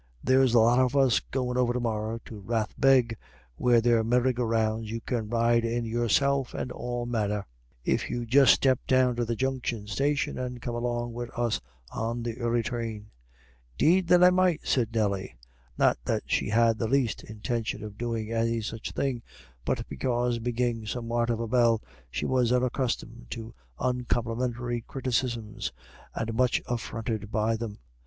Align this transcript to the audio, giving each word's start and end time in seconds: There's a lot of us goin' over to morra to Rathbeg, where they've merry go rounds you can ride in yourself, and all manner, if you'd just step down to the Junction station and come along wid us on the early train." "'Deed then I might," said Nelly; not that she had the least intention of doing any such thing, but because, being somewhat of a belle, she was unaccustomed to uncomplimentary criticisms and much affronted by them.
There's 0.23 0.55
a 0.55 0.59
lot 0.59 0.79
of 0.79 0.95
us 0.95 1.19
goin' 1.19 1.57
over 1.57 1.73
to 1.73 1.79
morra 1.79 2.19
to 2.25 2.39
Rathbeg, 2.41 3.15
where 3.57 3.79
they've 3.81 4.03
merry 4.03 4.33
go 4.33 4.43
rounds 4.45 4.89
you 4.89 4.99
can 4.99 5.29
ride 5.29 5.63
in 5.63 5.85
yourself, 5.85 6.55
and 6.55 6.71
all 6.71 7.05
manner, 7.05 7.45
if 7.85 8.09
you'd 8.09 8.29
just 8.31 8.55
step 8.55 8.79
down 8.87 9.15
to 9.17 9.25
the 9.25 9.35
Junction 9.35 9.85
station 9.85 10.39
and 10.39 10.59
come 10.59 10.73
along 10.73 11.13
wid 11.13 11.29
us 11.37 11.61
on 11.91 12.23
the 12.23 12.39
early 12.39 12.63
train." 12.63 13.11
"'Deed 13.77 14.07
then 14.07 14.23
I 14.23 14.31
might," 14.31 14.61
said 14.63 14.91
Nelly; 14.91 15.35
not 15.77 15.99
that 16.05 16.23
she 16.25 16.49
had 16.49 16.79
the 16.79 16.87
least 16.87 17.23
intention 17.25 17.83
of 17.83 17.95
doing 17.99 18.31
any 18.31 18.59
such 18.61 18.93
thing, 18.93 19.21
but 19.65 19.87
because, 19.87 20.39
being 20.39 20.87
somewhat 20.87 21.29
of 21.29 21.39
a 21.39 21.47
belle, 21.47 21.79
she 22.09 22.25
was 22.25 22.51
unaccustomed 22.51 23.27
to 23.29 23.53
uncomplimentary 23.79 24.81
criticisms 24.81 25.71
and 26.15 26.33
much 26.33 26.59
affronted 26.65 27.31
by 27.31 27.55
them. 27.55 27.77